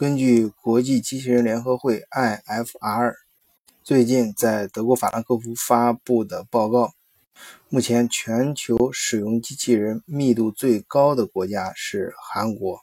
[0.00, 3.16] 根据国际机器人联合会 （IFR）
[3.84, 6.94] 最近在德国法兰克福发布的报告，
[7.68, 12.80] 目前全球使用机器人密度最高的国家是韩国，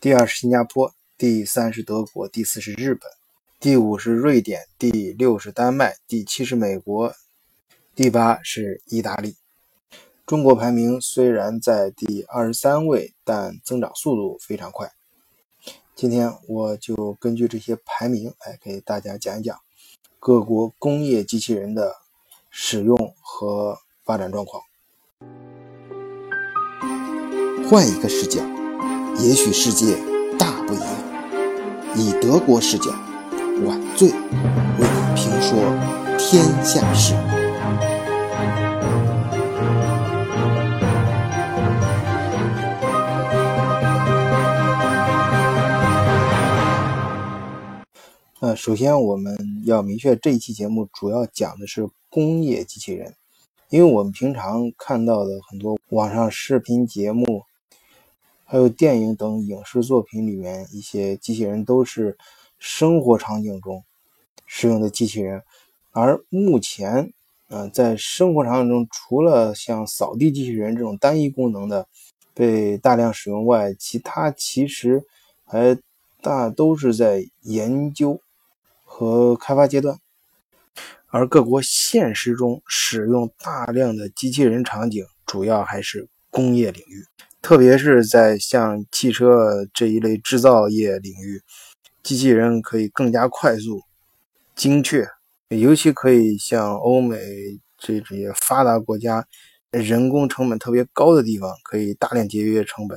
[0.00, 3.08] 第二是新加坡，第三是德国，第四是日本，
[3.60, 7.14] 第五是瑞典，第六是丹麦，第七是美国，
[7.94, 9.36] 第八是意大利。
[10.26, 14.90] 中国排名虽然在第二十三位，但增长速度非常快。
[15.96, 19.56] 今天我就根据这些排名来给大家讲一讲
[20.18, 21.94] 各国工业机器人的
[22.50, 24.60] 使用和发展状况。
[27.70, 28.42] 换一个视角，
[29.20, 29.96] 也许世界
[30.36, 30.88] 大不一样。
[31.94, 32.90] 以德国视角，
[33.64, 35.56] 晚醉为你评说
[36.18, 37.14] 天下事。
[48.56, 53.14] 首先我们要明确，这一期节目主要讲的是工业机器人，
[53.68, 57.42] 因为我们平常看到的很多网上视频节目，
[58.44, 62.16] 还有电影等影视作品里面，一些机器人都是
[62.58, 63.82] 生活场景中
[64.46, 65.42] 使用的机器人，
[65.92, 67.12] 而目前，
[67.48, 71.86] 呃，在生活场景中，除了像扫地机器人这种单一功能的
[72.34, 75.04] 被大量使用外，其他其实
[75.44, 75.76] 还
[76.20, 78.20] 大都是在研究。
[78.96, 79.98] 和开发阶段，
[81.08, 87.04] 而各国现实中使用大量的机器人场景，主要还是工业领域，
[87.42, 91.42] 特别是在像汽车这一类制造业领域，
[92.04, 93.82] 机器人可以更加快速、
[94.54, 95.08] 精确，
[95.48, 97.18] 尤其可以像欧美
[97.76, 99.26] 这这些发达国家，
[99.72, 102.96] 人工成本特别高的地方，可以大量节约成本。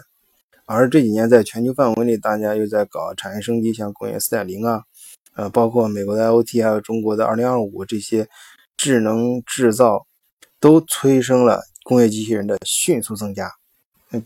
[0.68, 4.84] 而这几年在全球范围内，大家又在搞产业升级，像工业四点零啊。
[5.38, 8.28] 呃，包括美国的 IoT，还有中国的二零二五这些
[8.76, 10.08] 智能制造，
[10.60, 13.52] 都催生了工业机器人的迅速增加。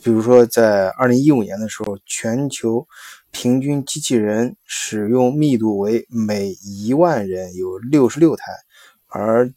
[0.02, 2.88] 比如说，在二零一五年的时候，全球
[3.30, 8.44] 平均机器人使用密度为每一万人有六十六台，
[9.08, 9.52] 而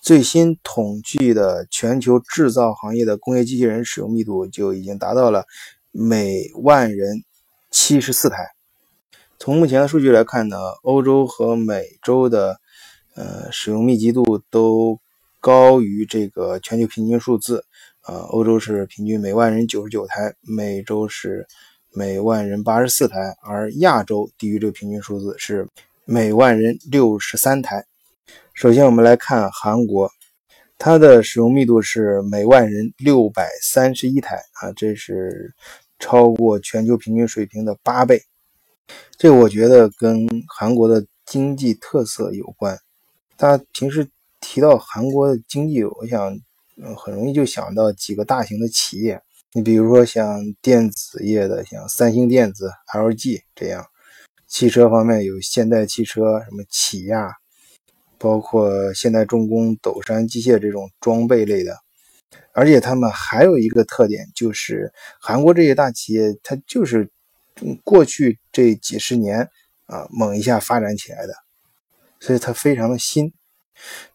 [0.00, 5.46] 最新统计的全球制造行业的工业机器人使用密度就已经达到了
[5.90, 7.24] 每万人
[7.70, 8.50] 七十四台。
[9.44, 12.60] 从目前的数据来看呢，欧洲和美洲的
[13.16, 15.00] 呃使用密集度都
[15.40, 17.64] 高于这个全球平均数字。
[18.06, 21.44] 呃，欧洲是平均每万人九十九台，美洲是
[21.92, 25.66] 每万人八十四台，而亚洲低于这个平均数字，是
[26.04, 27.84] 每万人六十三台。
[28.54, 30.08] 首先，我们来看韩国，
[30.78, 35.52] 它的使用密度是每万人六百三十一台啊，这是
[35.98, 38.22] 超过全球平均水平的八倍。
[39.16, 42.76] 这我觉得跟韩国的经济特色有关。
[43.36, 44.08] 大家平时
[44.40, 46.36] 提到韩国的经济，我想，
[46.96, 49.22] 很容易就想到几个大型的企业。
[49.52, 53.84] 你比如说像电子业的，像三星电子、LG 这样；
[54.48, 57.36] 汽车方面有现代汽车、什么起亚，
[58.18, 61.76] 包括现代重工、斗山机械这种装备类的。
[62.52, 67.11] 而且他们还有一个特点，就是韩国这些大企业，它就是。
[67.84, 69.48] 过去这几十年
[69.86, 71.34] 啊，猛一下发展起来的，
[72.18, 73.32] 所以它非常的新。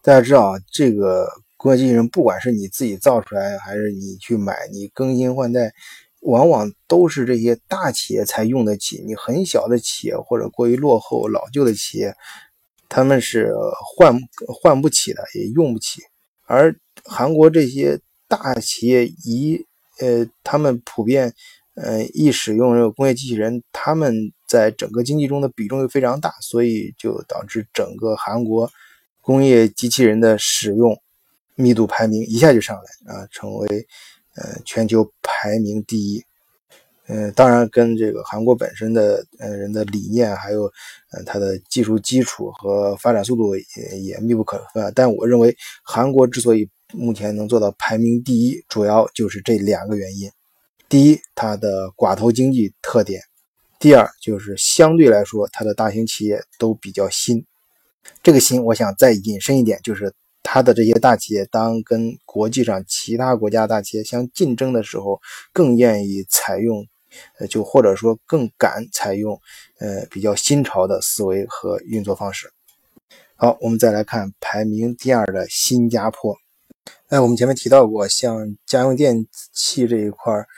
[0.02, 5.72] 大家知道啊，这个工业机器人，不管是你自己造出来，还是你去买，你更新换代，
[6.20, 9.02] 往往都是这些大企业才用得起。
[9.06, 12.14] 你很小的企业或者过于落后、老旧的企业，
[12.88, 13.52] 他们是
[13.96, 16.02] 换换不起的，也用不起。
[16.46, 16.74] 而
[17.04, 19.64] 韩国这些大企业，一
[20.00, 21.32] 呃，他们普遍。
[21.80, 28.68] 呃，一使用这个工业机器人，他们在整个经济中的比重又非常大，所以就导致整个韩国
[29.20, 31.00] 工业机器人的使用
[31.54, 33.86] 密度排名一下就上来啊，成为
[34.34, 36.24] 呃全球排名第一。
[37.06, 40.64] 嗯，当然跟这个韩国本身的呃人的理念，还有
[41.12, 44.92] 呃它的技术基础和发展速度也也密不可分。
[44.94, 50.28] 但我认为韩国之所以目前能做到排名第一，主要就是这两个原因。
[50.88, 53.20] 第一，它的寡头经济特点；
[53.78, 57.44] 第二，就是相对来说，它的大型企业都比较新。
[58.22, 60.10] 这个新，我想再引申一点，就是
[60.42, 65.20] 它的这些大企业，当跟国际上其他国家大企业相竞争的时候，
[65.52, 66.82] 更愿意采用，
[67.38, 69.38] 呃，就或者说更敢采用，
[69.80, 72.50] 呃，比较新潮的思维和运作方式。
[73.36, 76.34] 好，我们再来看排名第二的新加坡。
[77.08, 80.48] 哎，我们前面提到过，像家用电器这一块儿。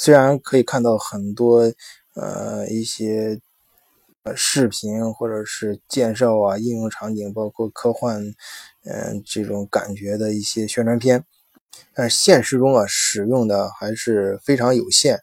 [0.00, 1.72] 虽然可以看到很多，
[2.14, 3.40] 呃，一些
[4.36, 8.22] 视频或者是介绍啊、应用场景，包括科幻，
[8.84, 11.24] 嗯，这种感觉的一些宣传片。
[11.92, 15.18] 但是现实中啊，使用的还是非常有限，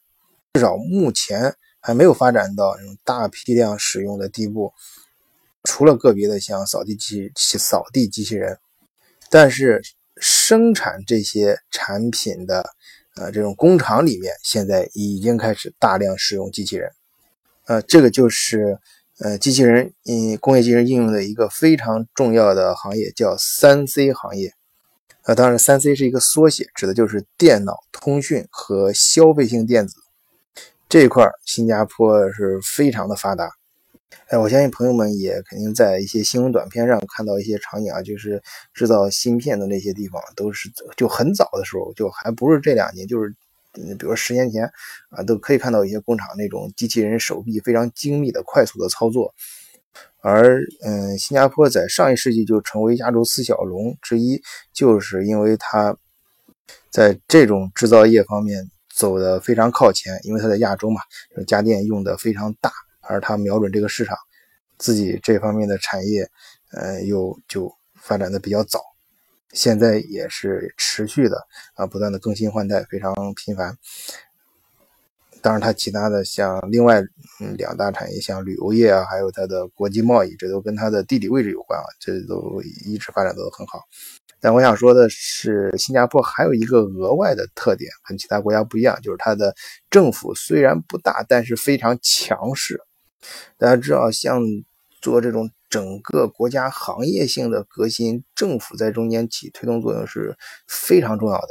[0.55, 2.75] 至少目前还没有发展到
[3.05, 4.73] 大批量使用的地步。
[5.63, 8.59] 除了个别的像扫地机器扫地机器人，
[9.29, 9.81] 但是
[10.17, 12.74] 生产这些产品的
[13.15, 16.91] 呃这种工厂里面，现在已经开始大量使用机器人。
[17.65, 18.77] 呃，这个就是
[19.19, 24.53] 呃机器人嗯工业机器人应用的一个非常重要的行业，叫三 C 行业。
[25.23, 29.95] 呃，当然，三 C 是一个缩写，指的就是电脑、通讯和消费性电子
[30.87, 31.27] 这一块。
[31.45, 33.49] 新加坡是非常的发达。
[34.27, 38.41] 哎，我相信朋友们也肯定在一些新闻短片上看到一些场景啊，就是
[38.73, 43.29] 制造芯片的那些地方，都是就很早的时候，就还不是这两年，就是，
[43.99, 44.63] 比如十年前
[45.09, 49.33] 啊，都可以看到一些工厂那种机器人手臂非常精密的、快速的操作。
[50.21, 54.41] 而嗯，新加坡在上一世纪就成为亚洲四小龙之一，
[54.73, 55.95] 就是因为它
[56.89, 60.99] 在这种制造业方面走的非常靠前，因为它在亚洲嘛，
[61.45, 62.71] 家电用的非常大，
[63.07, 64.17] 而它瞄准这个市场，
[64.77, 66.29] 自己这方面的产业，
[66.71, 68.79] 呃，又就发展的比较早，
[69.51, 71.37] 现在也是持续的
[71.75, 73.77] 啊，不断的更新换代，非常频繁。
[75.41, 77.01] 当然，它其他的像另外
[77.39, 83.83] 嗯两大产业，像旅游业啊，还有它的国际贸易，这都跟它的地理位置有关啊，这都一直发展都很好。
[84.39, 89.53] 但我想说的是，新加坡还有一个额外的特点，跟其他国家不一样，就是它的
[89.89, 92.81] 政府虽然不大，但是非常强势。
[93.57, 94.41] 大家知道，像
[95.01, 100.37] 做这种整个国家行业性的革新，政府在中间起推动作用是
[100.67, 101.47] 非常重要的。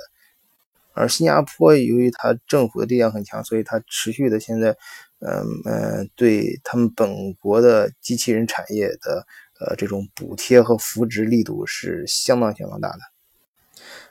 [0.92, 4.76] 而新加坡由于它政府的力量很强，所以它持续的现在，
[5.18, 9.26] 嗯嗯，对他们本国的机器人产业的
[9.58, 12.98] 呃这种补贴和扶植力度是相当相当大的。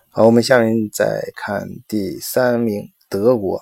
[0.09, 3.61] 好，我们下面再看第三名德国。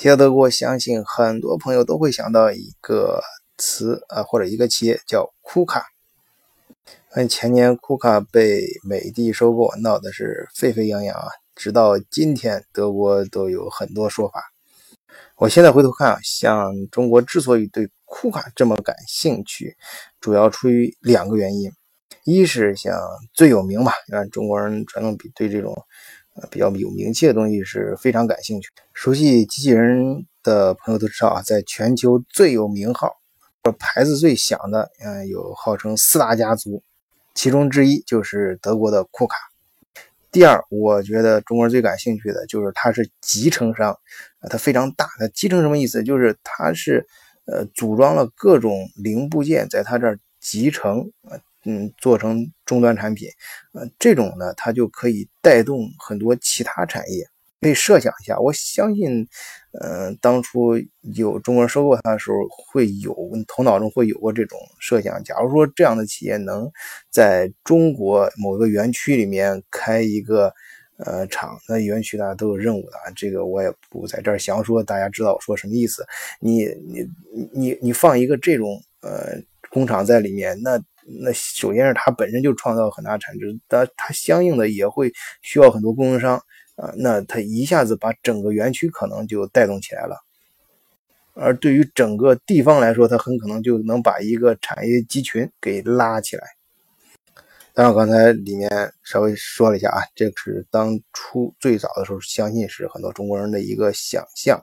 [0.00, 3.22] 提到德国，相信很多朋友都会想到一个
[3.58, 5.88] 词啊，或者一个企业叫库卡。
[7.10, 11.28] 看前年库卡被美的收购，闹的是沸沸扬扬啊。
[11.54, 14.42] 直到今天，德国都有很多说法。
[15.36, 19.76] 我现在回头看啊，像中国之所以对库卡这么感兴趣，
[20.18, 21.70] 主要出于两个原因：
[22.24, 22.98] 一是像
[23.34, 25.76] 最有名嘛，看中国人传统比对这种
[26.50, 28.68] 比较有名气的东西是非常感兴趣。
[28.92, 33.12] 熟悉机器人的朋友都知道啊，在全球最有名号、
[33.78, 36.82] 牌子最响的，嗯，有号称四大家族，
[37.34, 39.36] 其中之一就是德国的库卡。
[40.32, 43.98] 第二，我觉得中国人最感兴趣的就是它是集成商，
[44.48, 45.08] 它非常大。
[45.18, 46.04] 它集成什么意思？
[46.04, 47.04] 就是它是
[47.46, 51.10] 呃组装了各种零部件，在它这儿集成，
[51.64, 53.28] 嗯，做成终端产品，
[53.72, 57.26] 呃，这种呢，它就可以带动很多其他产业。
[57.62, 59.28] 可以设想一下，我相信，
[59.82, 60.78] 嗯，当初
[61.14, 62.36] 有中国人收购它的时候，
[62.72, 63.14] 会有
[63.46, 65.22] 头脑中会有过这种设想。
[65.22, 66.72] 假如说这样的企业能
[67.10, 70.50] 在中国某个园区里面开一个
[70.96, 73.12] 呃厂，那园区大家都有任务的啊。
[73.14, 76.02] 这个我也不在这儿详说，大家知道我说什么意思。
[76.40, 77.06] 你你
[77.52, 79.36] 你你放一个这种呃
[79.68, 86.40] 工厂在里面，那那首先是它本身就创造很大产值，但它相应的也会需要很多供应商。
[86.76, 90.16] 啊，那它一下子把整个园区可能就带动起来了，
[91.34, 96.42] 而对于整个地方来说，它很可能就能把一个产业集群给拉起来。
[97.72, 98.68] 当然，刚才里面
[99.04, 104.60] 稍微说了一下啊，这个是当初最早的时候，相信是很多中国人的一个想象，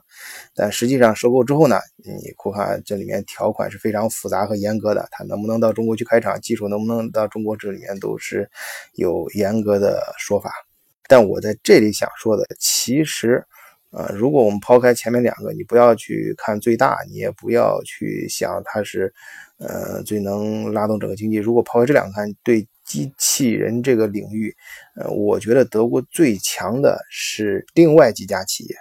[0.54, 8.48] 但实际上收购之后呢，你库卡这里面条款是非常复杂和严格的，它能不能到中国去开厂，技术能不能到中国，这里面都是
[8.92, 10.52] 有严格的说法。
[11.08, 13.42] 但我在这里想说的，其实，
[13.90, 19.10] 呃，如果我们抛开前面两个，你不要去看最大，你也不要去想它是，
[19.58, 21.38] 呃，最能拉动整个经济。
[21.38, 24.56] 如果抛开这两个看，对机器人这个领域，
[24.96, 28.76] 呃，我觉得德国最强的是另外几家企业，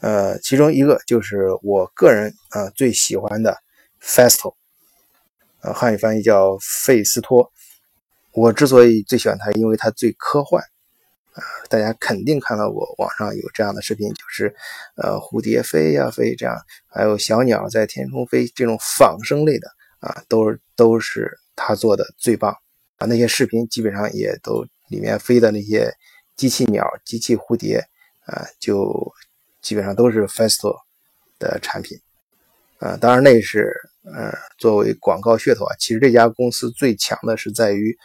[0.00, 3.58] 呃，其中一个就是我个人啊最喜欢的
[4.00, 4.54] Festo，
[5.62, 7.50] 呃，汉语翻译叫费斯托。
[8.32, 10.62] 我之所以最喜欢它，因为它最科幻。
[11.68, 14.52] 大家肯定看到过网上有这样的视频，就是，
[14.96, 16.56] 呃，蝴蝶飞呀飞这样，
[16.88, 19.68] 还有小鸟在天空飞这种仿生类的
[20.00, 22.56] 啊，都是都是他做的最棒
[22.98, 23.06] 啊。
[23.06, 25.92] 那些视频基本上也都里面飞的那些
[26.36, 27.82] 机器鸟、机器蝴蝶
[28.26, 29.12] 啊，就
[29.62, 30.76] 基本上都是 Festo
[31.38, 31.98] 的产品
[32.78, 32.96] 啊。
[32.96, 33.74] 当然那是
[34.04, 37.98] 呃，作为广告噱头啊，其实这家公司最强的是在于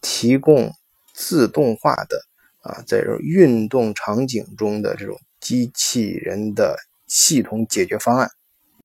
[0.00, 0.70] 提供
[1.14, 2.20] 自动化的
[2.60, 8.28] 啊，在这种运动场景中的这种机器人的系统解决方案，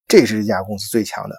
[0.08, 1.36] 这是这家公司最强的。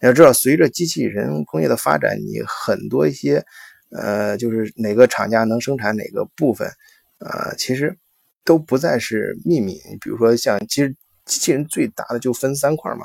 [0.00, 3.44] 要知道，随着机器人工业的发展，你很多一些
[3.90, 6.68] 呃，就是哪个厂家能生产哪个部分，
[7.18, 7.96] 呃，其实
[8.44, 9.80] 都不再是秘密。
[10.00, 13.04] 比如说，像其实机器人最大的就分三块嘛。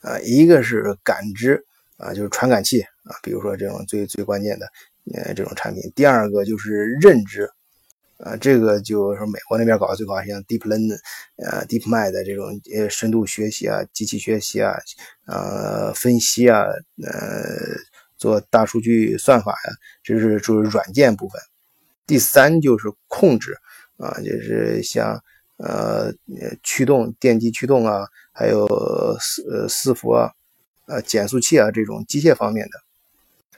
[0.00, 1.64] 啊，一个是感知
[1.96, 4.66] 啊，就是传感器啊，比如说这种最最关键的
[5.14, 5.82] 呃这种产品。
[5.94, 7.48] 第二个就是认知
[8.22, 10.96] 啊，这个就是美国那边搞的最好，像 Deep Learn，
[11.36, 14.74] 呃 DeepMind 这种呃深度学习啊、机器学习啊、
[15.26, 17.12] 呃分析啊、呃
[18.16, 21.40] 做大数据算法呀，这是就是软件部分。
[22.06, 23.56] 第三就是控制
[23.96, 25.20] 啊，就是像
[25.58, 26.12] 呃
[26.62, 28.06] 驱动电机驱动啊。
[28.34, 28.66] 还有
[29.20, 30.30] 四呃四伏啊，
[30.86, 32.78] 呃减速器啊这种机械方面的，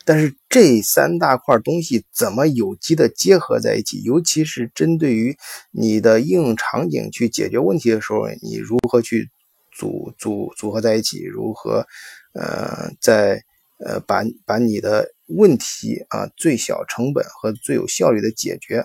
[0.05, 4.03] 但是这三大块东西怎么有机的结合在一起？
[4.03, 5.37] 尤其是针对于
[5.71, 9.31] 你的应用场景去解决问题的时候，你如何去
[9.73, 11.23] 组组组合在一起？
[11.23, 11.87] 如何
[12.35, 13.43] 呃在
[13.79, 18.85] 呃把把你的问题啊最小成本和最有效率的解决？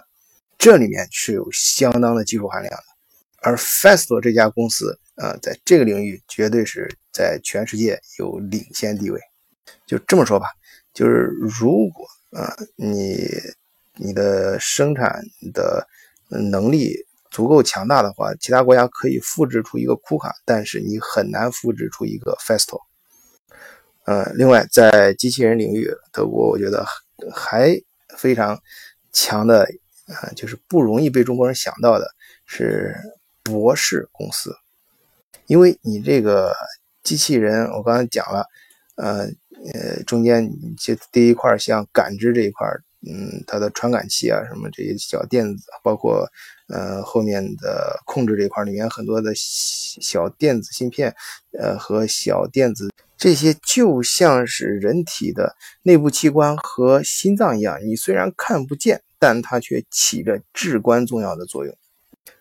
[0.57, 2.83] 这里面是有相当的技术含量的。
[3.41, 4.99] 而 Festo 这家公司。
[5.19, 9.19] 啊，在这个领域绝对是在全世界有领先地位。
[9.85, 10.47] 就这么说吧，
[10.93, 12.05] 就是如果
[12.39, 13.17] 啊，你
[13.95, 15.21] 你的生产
[15.53, 15.87] 的
[16.29, 16.95] 能力
[17.31, 22.79] 足够强大的话，其他国家可以复制出一个库卡，但是你很难复制出一个 Festo。
[24.05, 26.85] 呃，另外在机器人领域，德国我觉得
[27.31, 27.79] 还
[28.17, 28.59] 非常
[29.11, 29.63] 强的
[30.07, 32.07] 啊，就是不容易被中国人想到的
[32.45, 32.95] 是
[33.43, 34.55] 博士公司。
[35.45, 36.55] 因为你这个
[37.03, 38.45] 机器人，我刚才讲了，
[39.01, 39.27] 呃
[39.73, 42.67] 呃，中间就第一块像感知这一块，
[43.07, 46.27] 嗯，它的传感器啊，什么这些小电子，包括
[46.67, 51.13] 呃后面的控制这一块里面很多的小电子芯片，
[51.57, 61.75] 呃和小电子这些就像是人体的内部器官和心脏一样，你虽然看不见，但它却起着至关重要的作用。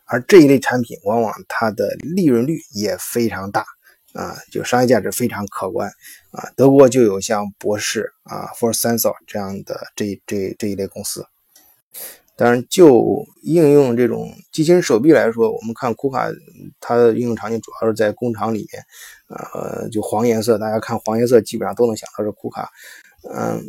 [0.05, 3.67] 而这一类产品，往往它的利润率也非常大
[4.19, 5.89] 啊，就商业价值非常可观
[6.31, 6.51] 啊。
[6.57, 11.25] 德国就有像博士啊、For Sensor 这样的这这这一类公司。
[12.37, 16.29] 当然，就应用这种机器人手臂来说，我们看库卡，
[16.81, 18.85] 它的应用场景主要是在工厂里面，
[19.29, 22.71] 呃，就黄颜色，大家看黄颜色基本上都能想到是库卡，
[23.33, 23.63] 嗯，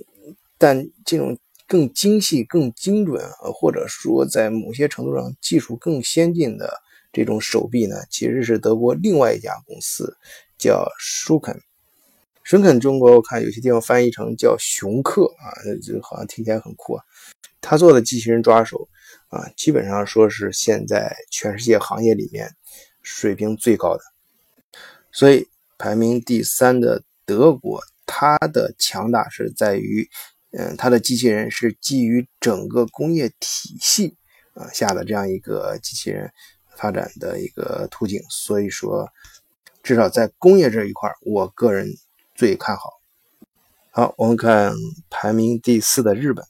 [0.57, 1.37] 但这种。
[1.71, 10.17] 更精细、更精准，或者说在某些程度上技术更先进的这种手臂呢，其实是德国另外一家公司，
[10.57, 11.59] 叫舒肯。
[12.43, 17.03] 舒肯中国我看有些地方翻译成叫熊克啊，这好像听起来很酷啊。
[17.61, 18.89] 他做的机器人抓手
[19.27, 22.55] 啊，基本上说是现在全世界行业里面
[23.03, 24.01] 水平最高的。
[25.11, 25.47] 所以
[25.77, 30.07] 排名第三的德国，它的强大是在于。
[30.51, 34.17] 嗯，它的机器人是基于整个工业体系
[34.55, 36.33] 啊下的这样一个机器人
[36.79, 39.09] 发展的一个途径，所以说
[39.83, 41.89] 至少在工业这一块，我个人
[42.33, 43.01] 最看好。
[43.91, 44.71] 好，我们看
[45.09, 46.45] 排名第四的日本。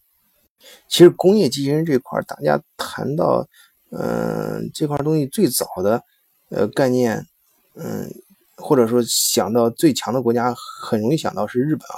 [0.88, 3.48] 其实工业机器人这一块，大家谈到
[3.90, 6.04] 嗯这块东西最早的
[6.50, 7.26] 呃概念，
[7.74, 8.14] 嗯
[8.56, 11.98] 或者说想到最强的国家，很容易想到是日本啊。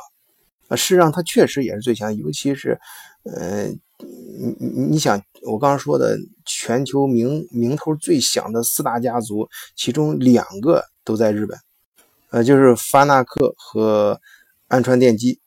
[0.69, 2.79] 啊，事实上，它确实也是最强，尤其是，
[3.23, 11.57] 呃，你你你想，我刚刚说的全球名名头最响的四大家族，其中两个都在日本，
[12.29, 14.19] 呃，就是发那克和
[14.67, 15.39] 安川电机，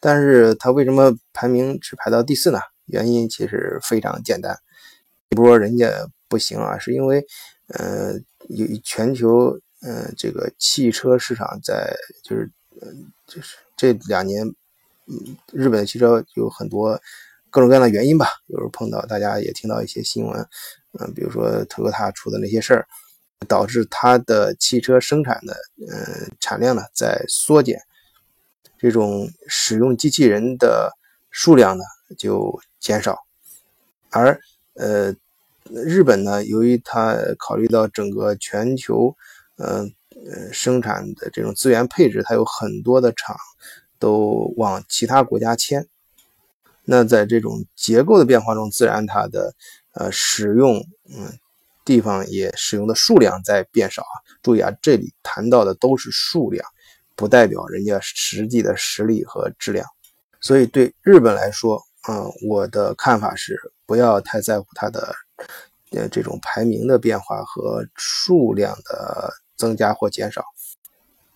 [0.00, 2.58] 但是它为什么排名只排到第四呢？
[2.86, 4.58] 原因其实非常简单，
[5.30, 5.88] 不说人家
[6.28, 7.24] 不行啊，是因为，
[7.68, 8.14] 呃，
[8.48, 14.52] 有全球，呃，这个汽车市场在就是，嗯，就是这两年。
[15.08, 16.98] 嗯，日本的汽车有很多
[17.52, 20.40] 各种各样的原因吧，有时候碰到大家也听到一些新闻，
[20.98, 22.88] 嗯，比如说特斯拉出的那些事儿，
[23.46, 25.54] 导致它的汽车生产的
[25.86, 27.78] 嗯产量呢在缩减，
[28.78, 30.90] 这种使用机器人的
[31.30, 31.84] 数量呢
[32.16, 33.18] 就减少，
[34.10, 34.40] 而
[34.74, 35.14] 呃
[35.70, 39.14] 日本呢，由于它考虑到整个全球
[39.58, 39.92] 嗯
[40.24, 43.36] 呃生产的这种资源配置，它有很多的厂。
[43.98, 45.86] 都往其他国家迁，
[46.84, 49.54] 那在这种结构的变化中，自然它的
[49.94, 50.76] 呃使用
[51.08, 51.32] 嗯
[51.84, 54.14] 地方也使用的数量在变少啊。
[54.42, 56.64] 注意啊，这里谈到的都是数量，
[57.14, 59.86] 不代表人家实际的实力和质量。
[60.40, 65.14] 所以对日本来说，嗯，我的看法是不要太在乎它的
[65.92, 70.42] 呃这种排名的变化和数量的增加或减少，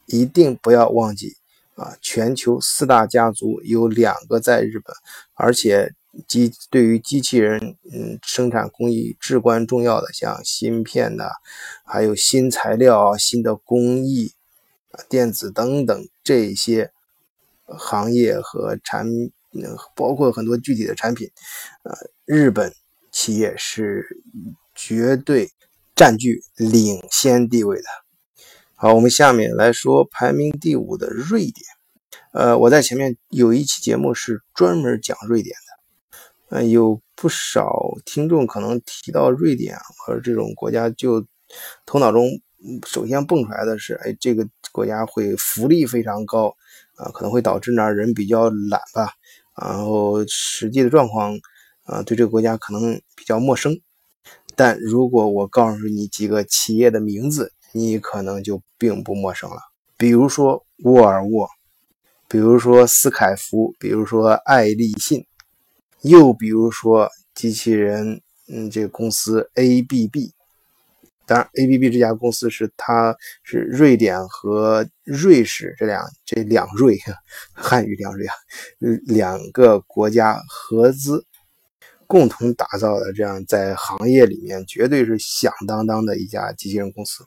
[0.06, 1.36] 一定不要忘记
[1.76, 4.94] 啊，全球四大家族有两个在日本，
[5.34, 5.94] 而且
[6.26, 11.30] 机对于机器人嗯生产工艺至关重要的，像芯片呐，
[11.84, 14.32] 还有新材料、新的工艺、
[15.08, 16.90] 电子等等这些。
[17.80, 19.04] 行业和产，
[19.96, 21.28] 包括很多具体的产品，
[21.82, 21.92] 呃，
[22.24, 22.72] 日本
[23.10, 24.06] 企业是
[24.72, 25.50] 绝对
[25.96, 27.88] 占据领先地位的。
[28.78, 31.54] 好，我们下面来说排名第五的瑞典。
[32.34, 35.56] 呃，我在前面有一期节目是专门讲瑞典
[36.50, 37.72] 的，呃，有不少
[38.04, 41.26] 听众可能提到瑞典和这种国家，就
[41.86, 42.28] 头脑中
[42.86, 46.54] 首先蹦出来的是，哎，这个国家会福利非常高。
[46.96, 49.12] 啊，可能会导致那儿人比较懒吧，
[49.62, 51.38] 然后实际的状况，
[51.84, 53.78] 啊，对这个国家可能比较陌生。
[54.54, 59.58] 但如果我告诉你几个企业的名字，你可能就并不陌生了。
[59.98, 61.46] 比如说沃尔沃，
[62.26, 65.26] 比如说斯凯福，比如说爱立信，
[66.00, 70.32] 又比如说机器人，嗯，这个公司 ABB。
[71.26, 76.96] 当然，ABB 这家公司是它是瑞典和瑞士这两这两瑞
[77.52, 78.34] 汉语两瑞啊，
[79.06, 81.26] 两个国家合资
[82.06, 87.24] 共同打造的，这样在行业里面绝对是响当当的一家机器人公司。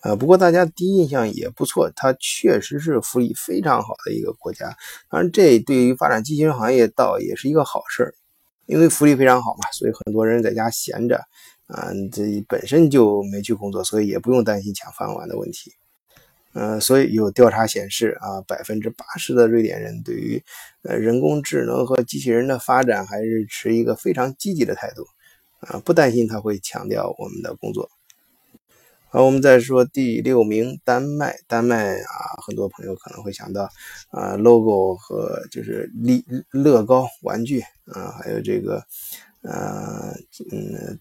[0.00, 4.76] 呃，不过大家第一印象也不错，它确实是福利非常好的一个国家。
[5.08, 8.14] 当然，这对于发展机器人行业倒也是一个好事儿
[8.66, 11.20] 因为福利非常好嘛，所以很多人在家闲着。
[11.68, 15.72] 啊，这本身就没去工作，所以也不用担心抢饭碗的问题。
[16.54, 20.42] 嗯，所以有调查显示啊，百分之八十的瑞典人对于
[20.82, 25.06] 呃人工智能和机器人的发展还是持一个非常积极的态度
[25.60, 27.88] 啊，不担心他会强调我们的工作。
[29.08, 31.38] 好，我们再说第六名，丹麦。
[31.46, 33.70] 丹麦啊，很多朋友可能会想到
[34.10, 38.84] 啊，logo 和就是乐乐高玩具啊，还有这个
[39.42, 40.14] 呃
[40.50, 40.98] 嗯。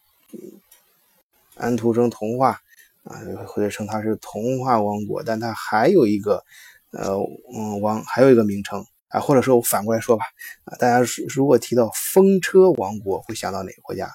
[1.55, 2.59] 安徒生童话
[3.03, 6.43] 啊，或者称它是童话王国，但它还有一个
[6.91, 7.15] 呃
[7.55, 10.25] 嗯王，还有一个名称啊，或者说我反过来说吧
[10.65, 14.09] 啊，大家如果提到风车王国，会想到哪个国家？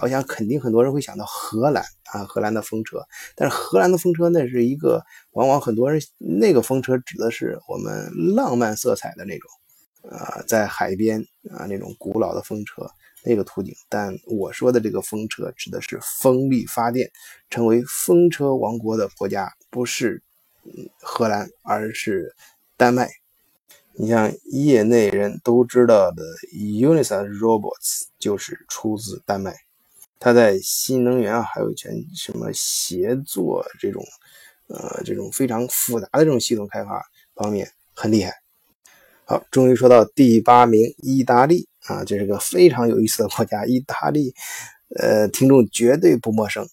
[0.00, 2.98] 我想肯定很多人会想到荷兰啊，荷兰的风车。
[3.34, 9.50] 但是荷兰的风车那是一个，往往很多人那个风车指的是我们浪漫色彩的那种
[10.16, 11.20] 啊，在海边
[11.50, 12.88] 啊那种古老的风车。
[13.28, 17.10] 那个图景，但我说的这个风车指的是风力发电，
[17.50, 20.22] 成为风车王国的国家不是
[20.98, 22.34] 荷兰，而是
[22.78, 23.10] 丹麦。
[23.92, 26.22] 你像业内人都知道的
[26.54, 29.54] Unisa Robots 就是出自丹麦，
[30.18, 34.02] 它在新能源啊还有全什么协作这种
[34.68, 38.32] 呃这种非常复杂的这种系统开发方面很厉害。
[39.26, 41.68] 好，终于说到第八名，意大利。
[41.88, 44.34] 啊，这是个非常有意思的国家，意大利，
[44.94, 46.68] 呃，听众绝对不陌生，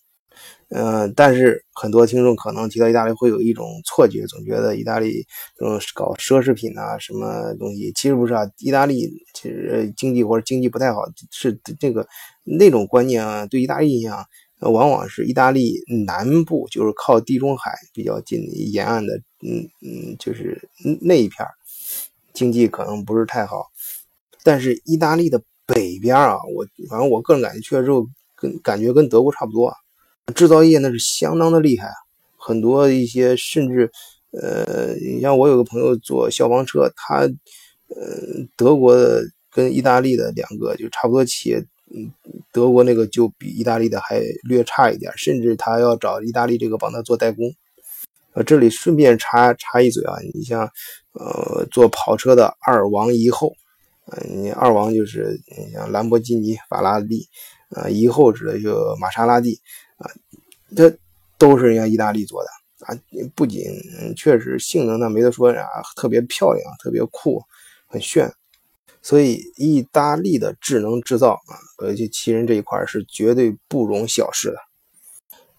[0.70, 5.26] 嗯，但是很多听众可能提到意大利会有一种错觉，总觉得意大利
[5.64, 12.06] 嗯搞奢侈品啊什么东西，其实不是啊，意大利其实经济或者经济不太好，是这个
[12.44, 14.26] 那种观念啊，对意大利印象
[14.60, 15.76] 往往是意大利
[16.06, 20.70] 南部就是靠地中海比较近沿岸的，嗯嗯，就是
[21.02, 21.46] 那一片
[22.34, 23.68] 经济可能不是太好。
[24.46, 28.06] 但是意大利的北边啊，我反正我个人感觉去了之后，
[28.36, 29.76] 跟感觉跟德国差不多啊，
[30.36, 31.96] 制造业那是相当的厉害啊，
[32.38, 33.92] 很多一些甚至，
[34.30, 37.22] 呃，你像我有个朋友做消防车，他，
[37.88, 41.58] 呃，德国的跟意大利的两个就差不多企业，
[41.96, 42.14] 嗯，
[42.52, 47.52] 德国那个就比意大利的还略差一点，甚至他要找意大利这个帮他做代工。
[48.34, 50.70] 呃，这里顺便插插一嘴啊，你像，
[51.14, 53.56] 呃，做跑车的二王一后。
[54.08, 57.28] 嗯，你二王就是你像兰博基尼、法拉利，
[57.70, 59.60] 啊，以后指的就玛莎拉蒂，
[59.98, 60.06] 啊，
[60.76, 60.96] 这
[61.40, 62.50] 都是人家意大利做的
[62.86, 62.96] 啊，
[63.34, 63.64] 不仅
[64.16, 65.66] 确实性能那没得说啊，
[65.96, 67.42] 特别漂亮，特别酷，
[67.88, 68.32] 很炫，
[69.02, 74.58] 所以意大利的智能制造啊，而且奇人这一块是绝对不容小视的。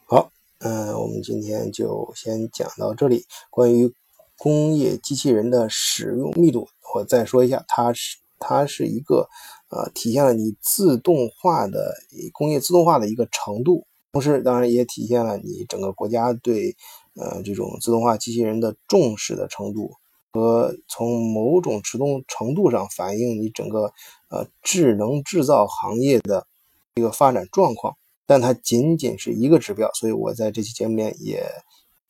[0.05, 3.25] 好，嗯，我们今天就先讲到这里。
[3.51, 3.93] 关于
[4.39, 8.19] 工业机器人的使用密度，我再说一下，它是。
[8.38, 9.29] 它是一个，
[9.70, 11.94] 呃，体现了你自动化的
[12.33, 16.77] 工业自动化的一个程度，同时当然也体现了你整个国家对，
[17.14, 19.92] 呃这种自动化机器人的重视的程度，
[20.33, 23.92] 和从某种程度程度上反映你整个
[24.29, 26.46] 呃智能制造行业的
[26.94, 27.96] 一个发展状况。
[28.29, 31.46] 但它仅仅是一个指标，所以我在这期节目里面也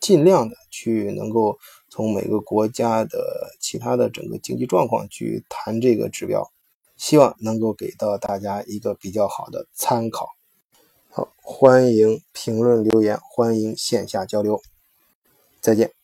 [0.01, 6.51] 尽量的去能够从每个国家的其他的整个经济状况去谈这个指标，
[6.97, 10.29] 希望能够给到大家一个比较好的参考。
[11.11, 14.61] 好，欢迎评论留言，欢迎线下交流，
[15.61, 15.96] 再见。